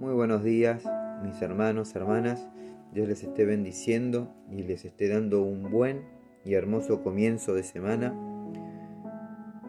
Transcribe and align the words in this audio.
Muy 0.00 0.14
buenos 0.14 0.42
días, 0.42 0.82
mis 1.22 1.42
hermanos, 1.42 1.94
hermanas. 1.94 2.48
Dios 2.90 3.06
les 3.06 3.22
esté 3.22 3.44
bendiciendo 3.44 4.34
y 4.50 4.62
les 4.62 4.86
esté 4.86 5.10
dando 5.10 5.42
un 5.42 5.70
buen 5.70 6.06
y 6.42 6.54
hermoso 6.54 7.02
comienzo 7.02 7.52
de 7.52 7.62
semana. 7.64 8.14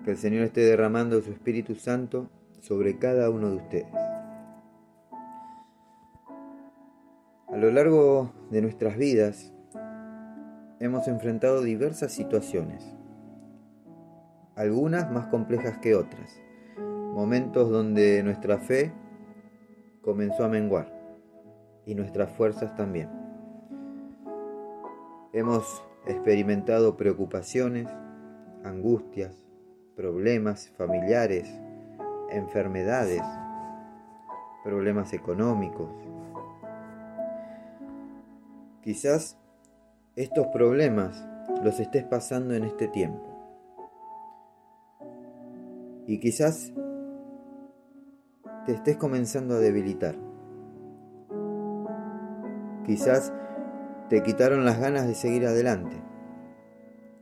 Que 0.05 0.11
el 0.11 0.17
Señor 0.17 0.43
esté 0.43 0.61
derramando 0.61 1.19
su 1.19 1.31
Espíritu 1.31 1.75
Santo 1.75 2.29
sobre 2.61 2.97
cada 2.97 3.29
uno 3.29 3.49
de 3.49 3.57
ustedes. 3.57 3.93
A 7.49 7.57
lo 7.57 7.69
largo 7.69 8.31
de 8.51 8.61
nuestras 8.61 8.95
vidas 8.95 9.53
hemos 10.79 11.09
enfrentado 11.09 11.61
diversas 11.61 12.13
situaciones, 12.13 12.95
algunas 14.55 15.11
más 15.11 15.27
complejas 15.27 15.79
que 15.79 15.93
otras, 15.93 16.39
momentos 16.77 17.69
donde 17.69 18.23
nuestra 18.23 18.57
fe 18.57 18.93
comenzó 20.01 20.43
a 20.43 20.49
menguar 20.49 20.91
y 21.85 21.95
nuestras 21.95 22.31
fuerzas 22.31 22.75
también. 22.75 23.09
Hemos 25.33 25.83
experimentado 26.05 26.97
preocupaciones, 26.97 27.87
angustias, 28.63 29.35
problemas 29.95 30.69
familiares, 30.77 31.49
enfermedades, 32.31 33.21
problemas 34.63 35.13
económicos. 35.13 35.89
Quizás 38.81 39.37
estos 40.15 40.47
problemas 40.47 41.25
los 41.63 41.79
estés 41.79 42.03
pasando 42.03 42.55
en 42.55 42.63
este 42.63 42.87
tiempo. 42.87 43.27
Y 46.07 46.19
quizás 46.19 46.73
te 48.65 48.73
estés 48.73 48.97
comenzando 48.97 49.55
a 49.55 49.59
debilitar. 49.59 50.15
Quizás 52.85 53.33
te 54.09 54.21
quitaron 54.23 54.65
las 54.65 54.79
ganas 54.79 55.07
de 55.07 55.15
seguir 55.15 55.45
adelante. 55.45 55.95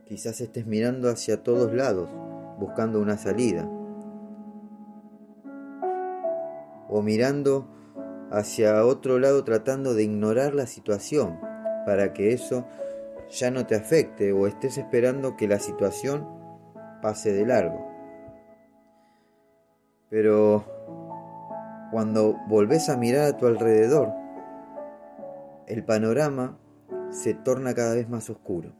Quizás 0.04 0.40
estés 0.40 0.66
mirando 0.66 1.08
hacia 1.08 1.42
todos 1.42 1.72
lados 1.72 2.10
buscando 2.58 3.00
una 3.00 3.16
salida. 3.16 3.68
O 6.88 7.02
mirando 7.02 7.68
hacia 8.30 8.84
otro 8.84 9.18
lado 9.18 9.44
tratando 9.44 9.94
de 9.94 10.02
ignorar 10.04 10.54
la 10.54 10.66
situación 10.66 11.38
para 11.86 12.12
que 12.12 12.32
eso 12.32 12.66
ya 13.30 13.50
no 13.50 13.66
te 13.66 13.76
afecte 13.76 14.32
o 14.32 14.46
estés 14.46 14.76
esperando 14.76 15.36
que 15.36 15.48
la 15.48 15.58
situación 15.58 16.28
pase 17.00 17.32
de 17.32 17.46
largo. 17.46 17.88
Pero 20.10 20.64
cuando 21.90 22.36
volvés 22.46 22.88
a 22.88 22.96
mirar 22.96 23.26
a 23.26 23.36
tu 23.36 23.46
alrededor, 23.46 24.12
el 25.66 25.84
panorama 25.84 26.58
se 27.10 27.34
torna 27.34 27.74
cada 27.74 27.94
vez 27.94 28.08
más 28.08 28.30
oscuro. 28.30 28.72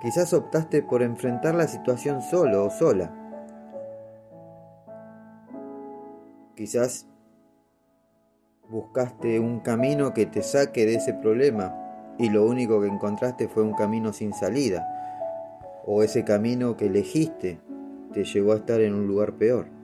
Quizás 0.00 0.32
optaste 0.32 0.82
por 0.82 1.02
enfrentar 1.02 1.54
la 1.54 1.66
situación 1.66 2.22
solo 2.22 2.66
o 2.66 2.70
sola. 2.70 3.12
Quizás 6.54 7.06
buscaste 8.68 9.40
un 9.40 9.60
camino 9.60 10.12
que 10.14 10.26
te 10.26 10.42
saque 10.42 10.86
de 10.86 10.96
ese 10.96 11.14
problema 11.14 12.14
y 12.18 12.30
lo 12.30 12.46
único 12.46 12.80
que 12.80 12.88
encontraste 12.88 13.48
fue 13.48 13.62
un 13.62 13.74
camino 13.74 14.12
sin 14.12 14.32
salida. 14.32 14.86
O 15.86 16.02
ese 16.02 16.24
camino 16.24 16.76
que 16.76 16.86
elegiste 16.86 17.60
te 18.12 18.24
llevó 18.24 18.52
a 18.52 18.56
estar 18.56 18.80
en 18.80 18.94
un 18.94 19.06
lugar 19.06 19.34
peor. 19.34 19.75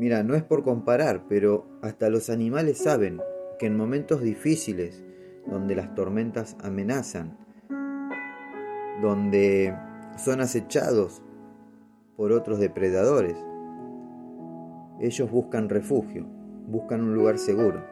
Mira, 0.00 0.22
no 0.22 0.34
es 0.34 0.42
por 0.42 0.64
comparar, 0.64 1.26
pero 1.28 1.66
hasta 1.82 2.08
los 2.08 2.30
animales 2.30 2.78
saben 2.78 3.20
que 3.58 3.66
en 3.66 3.76
momentos 3.76 4.22
difíciles, 4.22 5.04
donde 5.46 5.74
las 5.74 5.94
tormentas 5.94 6.56
amenazan, 6.62 7.36
donde 9.02 9.76
son 10.16 10.40
acechados 10.40 11.20
por 12.16 12.32
otros 12.32 12.58
depredadores, 12.60 13.36
ellos 15.00 15.30
buscan 15.30 15.68
refugio, 15.68 16.24
buscan 16.66 17.02
un 17.02 17.12
lugar 17.14 17.36
seguro. 17.36 17.84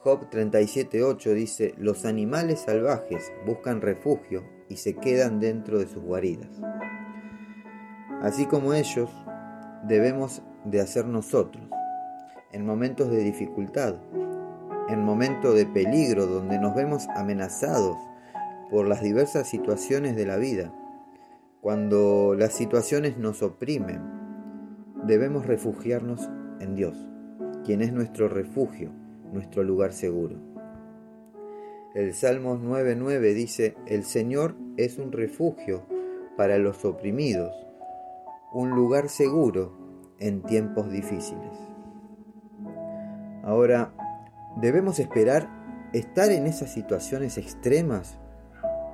Job 0.00 0.28
37.8 0.30 1.32
dice, 1.32 1.74
los 1.78 2.04
animales 2.04 2.62
salvajes 2.62 3.32
buscan 3.46 3.80
refugio 3.80 4.42
y 4.68 4.78
se 4.78 4.94
quedan 4.94 5.38
dentro 5.38 5.78
de 5.78 5.86
sus 5.86 6.02
guaridas. 6.02 6.60
Así 8.20 8.46
como 8.46 8.74
ellos, 8.74 9.10
debemos 9.86 10.42
de 10.64 10.80
hacer 10.80 11.06
nosotros 11.06 11.62
en 12.52 12.64
momentos 12.64 13.10
de 13.10 13.18
dificultad, 13.18 13.96
en 14.88 15.02
momentos 15.02 15.54
de 15.54 15.66
peligro 15.66 16.26
donde 16.26 16.58
nos 16.58 16.74
vemos 16.74 17.08
amenazados 17.16 17.96
por 18.70 18.86
las 18.86 19.02
diversas 19.02 19.48
situaciones 19.48 20.16
de 20.16 20.26
la 20.26 20.36
vida. 20.36 20.72
Cuando 21.60 22.34
las 22.38 22.52
situaciones 22.52 23.18
nos 23.18 23.42
oprimen, 23.42 24.00
debemos 25.06 25.46
refugiarnos 25.46 26.30
en 26.60 26.74
Dios, 26.74 26.96
quien 27.64 27.82
es 27.82 27.92
nuestro 27.92 28.28
refugio, 28.28 28.90
nuestro 29.32 29.64
lugar 29.64 29.92
seguro. 29.92 30.36
El 31.94 32.14
Salmos 32.14 32.60
9:9 32.60 33.34
dice, 33.34 33.76
el 33.86 34.04
Señor 34.04 34.56
es 34.76 34.98
un 34.98 35.12
refugio 35.12 35.86
para 36.36 36.58
los 36.58 36.84
oprimidos 36.84 37.52
un 38.54 38.70
lugar 38.70 39.08
seguro 39.08 39.72
en 40.20 40.40
tiempos 40.42 40.88
difíciles. 40.88 41.58
Ahora, 43.42 43.92
¿debemos 44.56 45.00
esperar 45.00 45.48
estar 45.92 46.30
en 46.30 46.46
esas 46.46 46.72
situaciones 46.72 47.36
extremas 47.36 48.16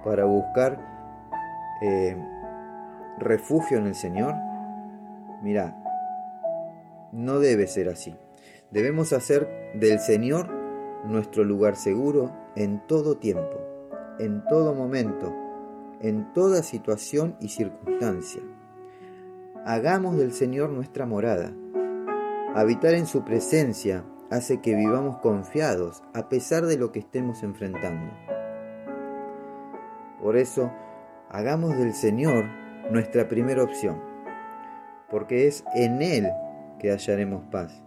para 0.03 0.25
buscar 0.25 0.81
eh, 1.82 2.16
refugio 3.19 3.76
en 3.76 3.87
el 3.87 3.94
Señor? 3.94 4.34
Mira, 5.43 5.77
no 7.12 7.38
debe 7.38 7.66
ser 7.66 7.91
así. 7.91 8.16
Debemos 8.71 9.12
hacer 9.12 9.47
del 9.75 10.00
Señor 10.00 10.48
nuestro 11.04 11.44
lugar 11.44 11.77
seguro 11.77 12.32
en 12.56 12.81
todo 12.87 13.19
tiempo, 13.19 13.60
en 14.19 14.42
todo 14.47 14.75
momento, 14.75 15.34
en 16.00 16.32
toda 16.32 16.62
situación 16.62 17.37
y 17.41 17.48
circunstancia 17.48 18.41
hagamos 19.65 20.16
del 20.16 20.32
Señor 20.32 20.71
nuestra 20.71 21.06
morada. 21.06 21.53
Habitar 22.54 22.94
en 22.94 23.06
su 23.06 23.25
presencia 23.25 24.04
hace 24.31 24.60
que 24.60 24.75
vivamos 24.75 25.19
confiados 25.19 26.03
a 26.15 26.28
pesar 26.28 26.66
de 26.66 26.78
lo 26.78 26.93
que 26.93 27.00
estemos 27.00 27.43
enfrentando. 27.43 28.12
Por 30.21 30.37
eso, 30.37 30.72
hagamos 31.28 31.76
del 31.76 31.94
Señor 31.94 32.44
nuestra 32.91 33.28
primera 33.28 33.62
opción, 33.62 34.00
porque 35.10 35.47
es 35.47 35.65
en 35.75 36.03
Él 36.03 36.28
que 36.78 36.91
hallaremos 36.91 37.44
paz 37.50 37.82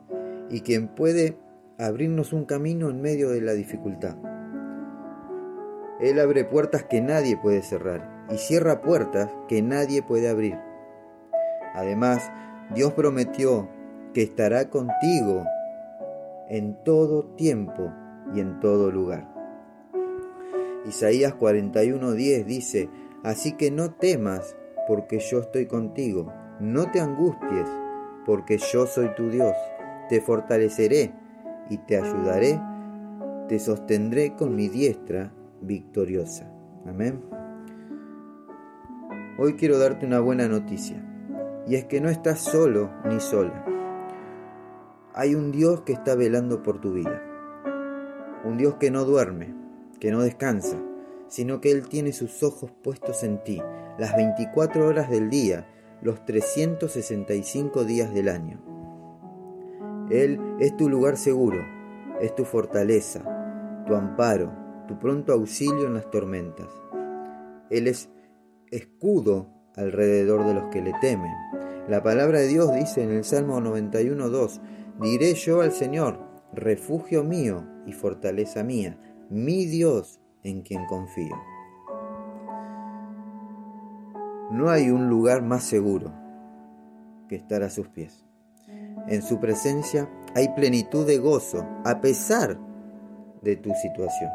y 0.50 0.62
quien 0.62 0.88
puede 0.88 1.38
abrirnos 1.80 2.34
un 2.34 2.46
camino 2.46 2.90
en 2.90 3.02
medio 3.02 3.30
de 3.30 3.42
la 3.42 3.54
dificultad. 3.54 4.16
Él 6.00 6.20
abre 6.20 6.44
puertas 6.44 6.84
que 6.84 7.02
nadie 7.02 7.38
puede 7.38 7.62
cerrar 7.62 8.26
y 8.30 8.38
cierra 8.38 8.82
puertas 8.82 9.30
que 9.48 9.62
nadie 9.62 10.02
puede 10.02 10.30
abrir. 10.30 10.73
Además, 11.74 12.32
Dios 12.74 12.94
prometió 12.94 13.68
que 14.14 14.22
estará 14.22 14.70
contigo 14.70 15.46
en 16.50 16.76
todo 16.84 17.26
tiempo 17.36 17.92
y 18.34 18.40
en 18.40 18.60
todo 18.60 18.92
lugar. 18.92 19.28
Isaías 20.86 21.34
41:10 21.34 22.46
dice, 22.46 22.90
Así 23.24 23.54
que 23.54 23.72
no 23.72 23.92
temas, 23.92 24.56
porque 24.88 25.20
yo 25.20 25.40
estoy 25.40 25.66
contigo, 25.66 26.32
no 26.60 26.92
te 26.92 27.00
angusties, 27.00 27.70
porque 28.26 28.58
yo 28.58 28.86
soy 28.86 29.16
tu 29.16 29.30
Dios, 29.30 29.56
te 30.10 30.20
fortaleceré 30.20 31.14
y 31.70 31.78
te 31.78 31.98
ayudaré, 31.98 32.60
te 33.48 33.60
sostendré 33.60 34.36
con 34.36 34.56
mi 34.56 34.68
diestra 34.68 35.32
victoriosa. 35.62 36.52
Amén. 36.86 37.24
Hoy 39.38 39.54
quiero 39.54 39.80
darte 39.80 40.06
una 40.06 40.20
buena 40.20 40.50
noticia 40.50 41.13
y 41.68 41.76
es 41.76 41.86
que 41.86 42.02
no 42.02 42.10
estás 42.10 42.40
solo 42.40 42.90
ni 43.06 43.20
sola. 43.20 43.66
Hay 45.14 45.36
un 45.36 45.52
Dios 45.52 45.82
que 45.82 45.94
está 45.94 46.16
velando 46.16 46.64
por 46.64 46.82
tu 46.82 46.94
vida. 46.94 47.22
Un 48.44 48.58
Dios 48.58 48.76
que 48.76 48.92
no 48.92 49.06
duerme, 49.06 49.54
que 50.00 50.12
no 50.12 50.22
descansa, 50.22 50.78
sino 51.28 51.62
que 51.62 51.72
Él 51.72 51.88
tiene 51.88 52.12
sus 52.12 52.44
ojos 52.44 52.72
puestos 52.84 53.24
en 53.24 53.44
ti 53.44 53.62
las 53.98 54.16
24 54.16 54.88
horas 54.88 55.10
del 55.10 55.30
día, 55.30 55.68
los 56.02 56.26
365 56.26 57.84
días 57.86 58.14
del 58.14 58.30
año. 58.30 58.60
Él 60.10 60.40
es 60.60 60.76
tu 60.76 60.90
lugar 60.90 61.16
seguro, 61.16 61.64
es 62.20 62.36
tu 62.36 62.44
fortaleza, 62.44 63.84
tu 63.88 63.96
amparo, 63.96 64.52
tu 64.88 65.00
pronto 65.00 65.32
auxilio 65.32 65.86
en 65.86 65.94
las 65.94 66.10
tormentas. 66.10 66.68
Él 67.70 67.88
es 67.88 68.10
escudo 68.72 69.53
alrededor 69.76 70.46
de 70.46 70.54
los 70.54 70.66
que 70.72 70.82
le 70.82 70.94
temen. 71.02 71.32
La 71.88 72.02
palabra 72.02 72.40
de 72.40 72.48
Dios 72.48 72.74
dice 72.74 73.04
en 73.04 73.12
el 73.12 73.24
Salmo 73.24 73.60
91.2, 73.60 74.60
diré 75.02 75.34
yo 75.34 75.62
al 75.62 75.72
Señor, 75.72 76.20
refugio 76.54 77.24
mío 77.24 77.66
y 77.86 77.94
fortaleza 77.94 78.64
mía, 78.64 78.98
mi 79.30 79.66
Dios 79.66 80.20
en 80.44 80.62
quien 80.62 80.86
confío. 80.86 81.36
No 84.52 84.70
hay 84.70 84.90
un 84.92 85.10
lugar 85.10 85.42
más 85.42 85.64
seguro 85.64 86.14
que 87.28 87.36
estar 87.36 87.64
a 87.64 87.70
sus 87.70 87.88
pies. 87.88 88.24
En 89.08 89.22
su 89.22 89.40
presencia 89.40 90.10
hay 90.36 90.50
plenitud 90.50 91.06
de 91.06 91.18
gozo 91.18 91.66
a 91.84 92.00
pesar 92.02 92.58
de 93.42 93.56
tu 93.56 93.74
situación. 93.74 94.32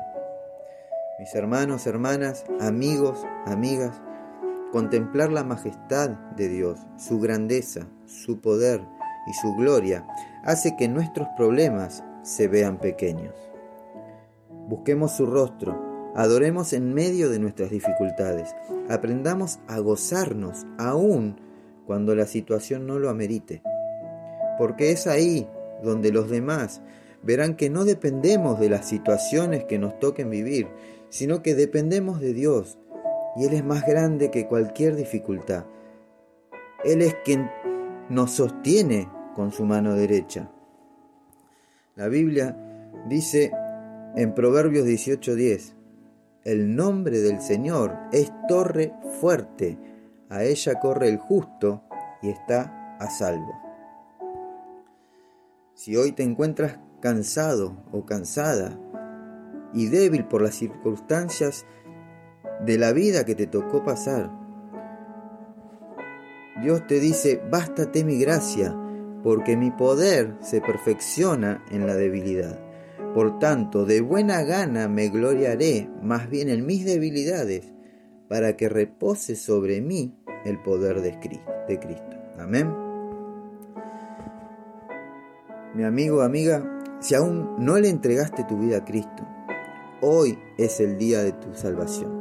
Mis 1.18 1.34
hermanos, 1.34 1.86
hermanas, 1.86 2.44
amigos, 2.60 3.24
amigas, 3.46 4.00
contemplar 4.72 5.32
la 5.32 5.44
majestad 5.44 6.10
de 6.36 6.48
Dios, 6.48 6.78
su 6.96 7.18
grandeza, 7.20 7.86
su 8.06 8.40
poder 8.40 8.80
y 9.26 9.32
su 9.34 9.54
gloria 9.54 10.06
hace 10.44 10.76
que 10.76 10.88
nuestros 10.88 11.28
problemas 11.36 12.04
se 12.22 12.48
vean 12.48 12.78
pequeños. 12.78 13.34
Busquemos 14.68 15.12
su 15.16 15.26
rostro, 15.26 16.12
adoremos 16.14 16.72
en 16.72 16.92
medio 16.92 17.30
de 17.30 17.38
nuestras 17.38 17.70
dificultades, 17.70 18.54
aprendamos 18.88 19.60
a 19.66 19.78
gozarnos 19.78 20.66
aún 20.78 21.40
cuando 21.86 22.14
la 22.14 22.26
situación 22.26 22.86
no 22.86 22.98
lo 22.98 23.08
amerite, 23.08 23.62
porque 24.58 24.90
es 24.90 25.06
ahí 25.06 25.48
donde 25.82 26.12
los 26.12 26.28
demás 26.28 26.82
verán 27.22 27.56
que 27.56 27.70
no 27.70 27.84
dependemos 27.84 28.60
de 28.60 28.68
las 28.68 28.86
situaciones 28.86 29.64
que 29.64 29.78
nos 29.78 29.98
toquen 29.98 30.30
vivir, 30.30 30.68
sino 31.08 31.42
que 31.42 31.54
dependemos 31.54 32.20
de 32.20 32.34
Dios, 32.34 32.78
y 33.38 33.44
Él 33.44 33.54
es 33.54 33.64
más 33.64 33.86
grande 33.86 34.30
que 34.30 34.46
cualquier 34.46 34.96
dificultad. 34.96 35.64
Él 36.84 37.02
es 37.02 37.14
quien 37.24 37.48
nos 38.08 38.32
sostiene 38.32 39.08
con 39.36 39.52
su 39.52 39.64
mano 39.64 39.94
derecha. 39.94 40.50
La 41.94 42.08
Biblia 42.08 42.56
dice 43.08 43.52
en 44.16 44.34
Proverbios 44.34 44.84
18:10, 44.84 45.74
el 46.44 46.74
nombre 46.74 47.20
del 47.20 47.40
Señor 47.40 47.96
es 48.10 48.32
torre 48.48 48.92
fuerte, 49.20 49.78
a 50.28 50.42
ella 50.42 50.80
corre 50.80 51.08
el 51.08 51.18
justo 51.18 51.84
y 52.22 52.30
está 52.30 52.96
a 52.98 53.08
salvo. 53.08 53.52
Si 55.74 55.96
hoy 55.96 56.10
te 56.10 56.24
encuentras 56.24 56.80
cansado 57.00 57.84
o 57.92 58.04
cansada 58.04 58.76
y 59.72 59.86
débil 59.86 60.24
por 60.24 60.42
las 60.42 60.56
circunstancias 60.56 61.66
de 62.64 62.78
la 62.78 62.92
vida 62.92 63.24
que 63.24 63.34
te 63.34 63.46
tocó 63.46 63.84
pasar, 63.84 64.30
Dios 66.62 66.86
te 66.86 66.98
dice, 66.98 67.40
bástate 67.50 68.04
mi 68.04 68.18
gracia, 68.18 68.76
porque 69.22 69.56
mi 69.56 69.70
poder 69.70 70.36
se 70.40 70.60
perfecciona 70.60 71.64
en 71.70 71.86
la 71.86 71.94
debilidad. 71.94 72.58
Por 73.14 73.38
tanto, 73.38 73.84
de 73.84 74.00
buena 74.00 74.42
gana 74.42 74.88
me 74.88 75.08
gloriaré 75.08 75.88
más 76.02 76.28
bien 76.28 76.48
en 76.48 76.66
mis 76.66 76.84
debilidades, 76.84 77.72
para 78.28 78.56
que 78.56 78.68
repose 78.68 79.36
sobre 79.36 79.80
mí 79.80 80.14
el 80.44 80.60
poder 80.60 81.00
de 81.00 81.18
Cristo. 81.18 82.16
Amén. 82.38 82.74
Mi 85.74 85.84
amigo, 85.84 86.22
amiga, 86.22 86.80
si 87.00 87.14
aún 87.14 87.54
no 87.58 87.78
le 87.78 87.88
entregaste 87.88 88.44
tu 88.44 88.58
vida 88.58 88.78
a 88.78 88.84
Cristo, 88.84 89.26
hoy 90.00 90.38
es 90.56 90.80
el 90.80 90.98
día 90.98 91.22
de 91.22 91.32
tu 91.32 91.54
salvación. 91.54 92.17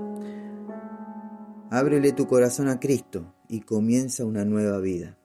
Ábrele 1.69 2.14
tu 2.14 2.28
corazón 2.28 2.69
a 2.69 2.80
Cristo 2.80 3.34
y 3.50 3.60
comienza 3.60 4.24
una 4.24 4.46
nueva 4.46 4.80
vida. 4.80 5.18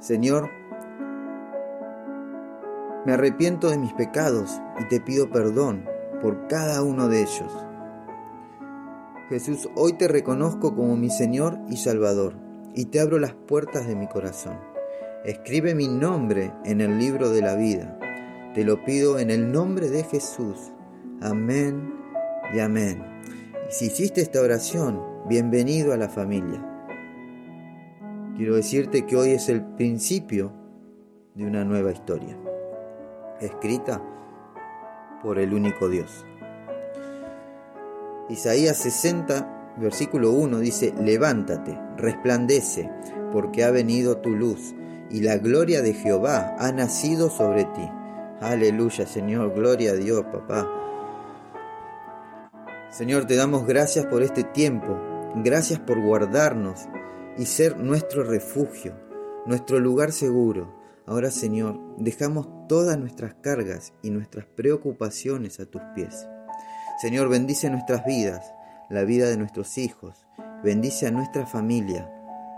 Señor, 0.00 0.48
me 3.04 3.12
arrepiento 3.12 3.68
de 3.68 3.76
mis 3.76 3.92
pecados 3.92 4.62
y 4.80 4.88
te 4.88 5.00
pido 5.00 5.30
perdón 5.30 5.84
por 6.22 6.48
cada 6.48 6.82
uno 6.82 7.08
de 7.08 7.20
ellos. 7.20 7.52
Jesús, 9.28 9.68
hoy 9.76 9.92
te 9.92 10.08
reconozco 10.08 10.74
como 10.74 10.96
mi 10.96 11.10
Señor 11.10 11.58
y 11.68 11.76
Salvador 11.76 12.34
y 12.74 12.86
te 12.86 12.98
abro 12.98 13.18
las 13.18 13.34
puertas 13.34 13.86
de 13.86 13.94
mi 13.94 14.08
corazón. 14.08 14.58
Escribe 15.26 15.74
mi 15.74 15.86
nombre 15.86 16.50
en 16.64 16.80
el 16.80 16.98
libro 16.98 17.28
de 17.28 17.42
la 17.42 17.56
vida. 17.56 17.98
Te 18.54 18.64
lo 18.64 18.82
pido 18.84 19.18
en 19.18 19.30
el 19.30 19.52
nombre 19.52 19.90
de 19.90 20.02
Jesús. 20.04 20.71
Amén 21.22 21.94
y 22.52 22.58
amén. 22.58 23.00
Si 23.70 23.86
hiciste 23.86 24.20
esta 24.22 24.40
oración, 24.40 25.00
bienvenido 25.28 25.92
a 25.92 25.96
la 25.96 26.08
familia. 26.08 26.60
Quiero 28.36 28.56
decirte 28.56 29.06
que 29.06 29.14
hoy 29.14 29.30
es 29.30 29.48
el 29.48 29.62
principio 29.62 30.52
de 31.36 31.46
una 31.46 31.64
nueva 31.64 31.92
historia, 31.92 32.36
escrita 33.40 34.02
por 35.22 35.38
el 35.38 35.54
único 35.54 35.88
Dios. 35.88 36.26
Isaías 38.28 38.78
60, 38.78 39.76
versículo 39.78 40.32
1 40.32 40.58
dice, 40.58 40.92
levántate, 41.00 41.78
resplandece, 41.98 42.90
porque 43.30 43.62
ha 43.62 43.70
venido 43.70 44.16
tu 44.16 44.30
luz, 44.30 44.74
y 45.08 45.20
la 45.20 45.38
gloria 45.38 45.82
de 45.82 45.94
Jehová 45.94 46.56
ha 46.58 46.72
nacido 46.72 47.30
sobre 47.30 47.64
ti. 47.66 47.88
Aleluya, 48.40 49.06
Señor, 49.06 49.54
gloria 49.54 49.92
a 49.92 49.94
Dios, 49.94 50.24
papá. 50.24 50.81
Señor, 52.92 53.24
te 53.24 53.36
damos 53.36 53.66
gracias 53.66 54.04
por 54.04 54.22
este 54.22 54.44
tiempo, 54.44 55.00
gracias 55.36 55.80
por 55.80 55.98
guardarnos 55.98 56.90
y 57.38 57.46
ser 57.46 57.78
nuestro 57.78 58.22
refugio, 58.22 58.94
nuestro 59.46 59.80
lugar 59.80 60.12
seguro. 60.12 60.78
Ahora, 61.06 61.30
Señor, 61.30 61.80
dejamos 61.96 62.50
todas 62.68 62.98
nuestras 62.98 63.32
cargas 63.40 63.94
y 64.02 64.10
nuestras 64.10 64.44
preocupaciones 64.44 65.58
a 65.58 65.64
tus 65.64 65.80
pies. 65.94 66.28
Señor, 67.00 67.30
bendice 67.30 67.70
nuestras 67.70 68.04
vidas, 68.04 68.52
la 68.90 69.04
vida 69.04 69.26
de 69.26 69.38
nuestros 69.38 69.78
hijos, 69.78 70.26
bendice 70.62 71.06
a 71.06 71.12
nuestra 71.12 71.46
familia. 71.46 72.12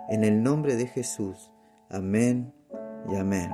En 0.08 0.25
el 0.25 0.42
nombre 0.42 0.75
de 0.75 0.88
Jesús. 0.88 1.52
Amén 1.88 2.52
y 3.08 3.14
amén. 3.14 3.52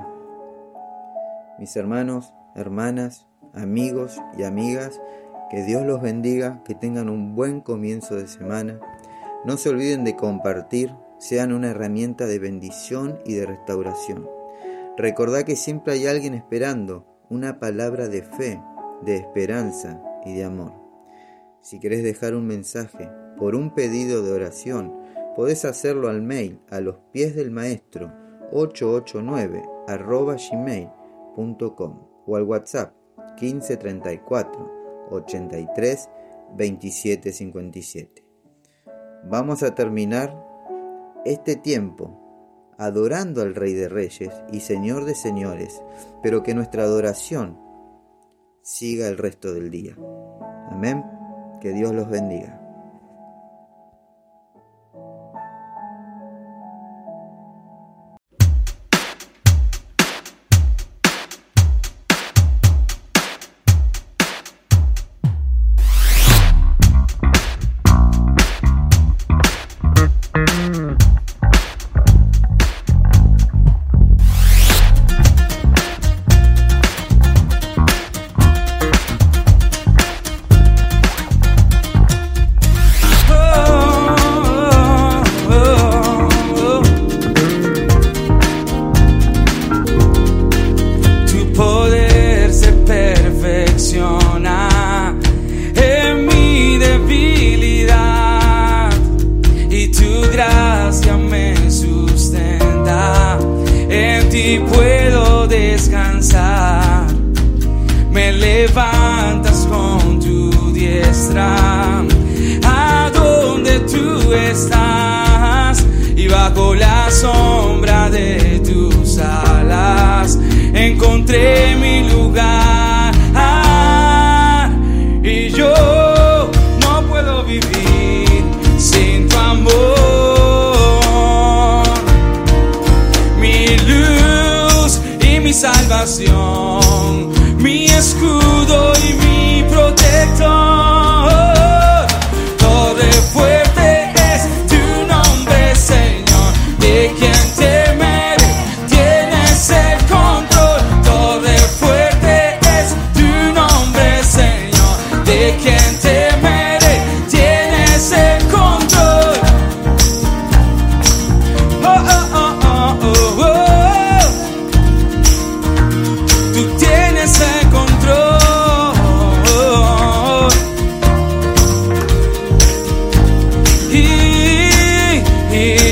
Mis 1.59 1.75
hermanos, 1.75 2.33
hermanas, 2.55 3.27
amigos 3.53 4.19
y 4.35 4.43
amigas, 4.43 4.99
que 5.51 5.63
Dios 5.63 5.85
los 5.85 6.01
bendiga, 6.01 6.63
que 6.63 6.75
tengan 6.75 7.09
un 7.09 7.35
buen 7.35 7.59
comienzo 7.59 8.15
de 8.15 8.29
semana. 8.29 8.79
No 9.43 9.57
se 9.57 9.67
olviden 9.67 10.05
de 10.05 10.15
compartir, 10.15 10.95
sean 11.17 11.51
una 11.51 11.71
herramienta 11.71 12.25
de 12.25 12.39
bendición 12.39 13.19
y 13.25 13.33
de 13.33 13.45
restauración. 13.45 14.29
Recordad 14.95 15.43
que 15.43 15.57
siempre 15.57 15.91
hay 15.91 16.07
alguien 16.07 16.35
esperando 16.35 17.05
una 17.29 17.59
palabra 17.59 18.07
de 18.07 18.21
fe, 18.21 18.61
de 19.01 19.17
esperanza 19.17 20.01
y 20.25 20.35
de 20.35 20.45
amor. 20.45 20.71
Si 21.59 21.81
querés 21.81 22.01
dejar 22.01 22.33
un 22.33 22.47
mensaje 22.47 23.09
por 23.37 23.53
un 23.53 23.73
pedido 23.73 24.23
de 24.23 24.31
oración, 24.31 24.95
podés 25.35 25.65
hacerlo 25.65 26.07
al 26.07 26.21
mail 26.21 26.61
a 26.69 26.79
los 26.79 26.95
pies 27.11 27.35
del 27.35 27.51
maestro 27.51 28.13
889 28.53 29.63
arroba 29.89 30.37
gmail.com 30.37 31.99
o 32.25 32.35
al 32.37 32.43
WhatsApp 32.43 32.93
1534 33.41 34.80
83 35.11 36.09
27 36.55 37.31
57. 37.31 38.23
Vamos 39.23 39.63
a 39.63 39.75
terminar 39.75 40.35
este 41.25 41.55
tiempo 41.55 42.73
adorando 42.77 43.41
al 43.41 43.53
Rey 43.53 43.73
de 43.73 43.89
Reyes 43.89 44.33
y 44.51 44.61
Señor 44.61 45.05
de 45.05 45.13
Señores, 45.13 45.83
pero 46.23 46.41
que 46.41 46.55
nuestra 46.55 46.83
adoración 46.83 47.59
siga 48.63 49.07
el 49.07 49.17
resto 49.17 49.53
del 49.53 49.69
día. 49.69 49.95
Amén. 50.69 51.03
Que 51.59 51.73
Dios 51.73 51.93
los 51.93 52.09
bendiga. 52.09 52.60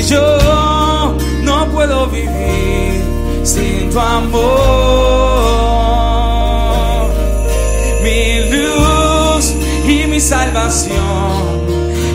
que 0.00 0.06
yo 0.06 1.16
no 1.42 1.66
puedo 1.70 2.06
vivir 2.06 3.02
sin 3.42 3.90
tu 3.90 4.00
amor. 4.00 4.40
Mi 8.02 8.40
luz 8.50 9.54
y 9.86 10.06
mi 10.06 10.20
salvación, 10.20 11.66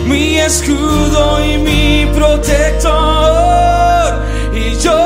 mi 0.06 0.38
escudo 0.38 1.44
y 1.44 1.58
mi 1.58 2.06
protector. 2.12 2.94
Y 4.52 4.74
yo 4.82 5.04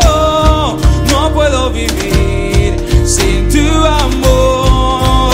no 1.11 1.31
puedo 1.35 1.71
vivir 1.71 2.77
sin 3.05 3.49
tu 3.51 3.85
amor. 3.85 5.31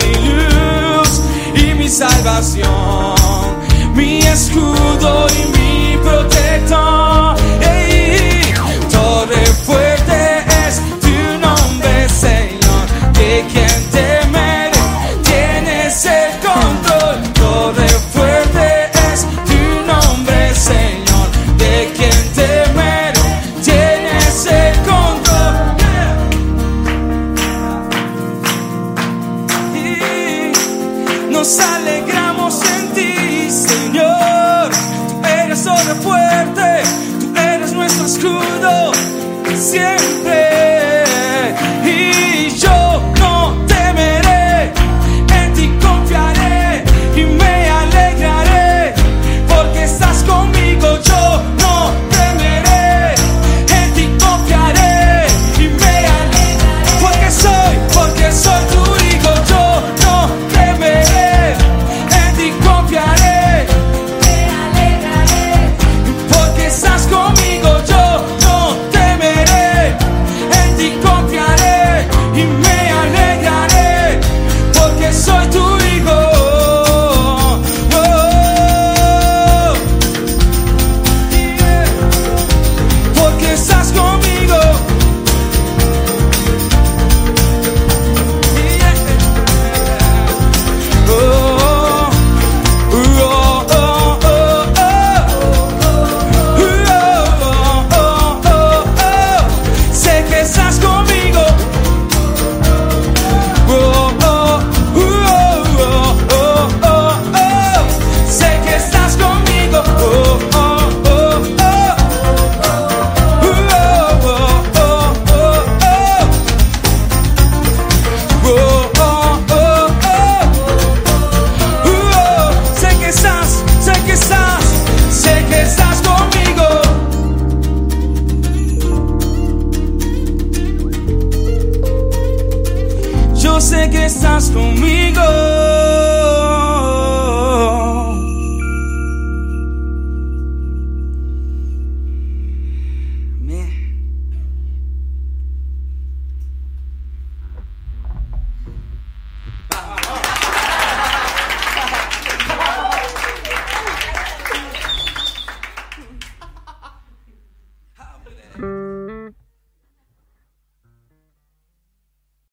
mi 0.00 0.12
luz 0.28 1.20
y 1.54 1.74
mi 1.74 1.88
salvación. 1.88 3.07
school. 4.38 4.87